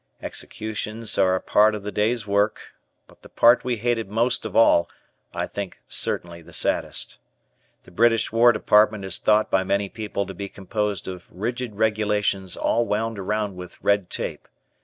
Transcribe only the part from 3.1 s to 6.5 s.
the part we hated most of all, I think certainly